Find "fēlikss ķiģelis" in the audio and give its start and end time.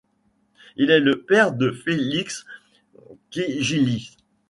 1.71-4.15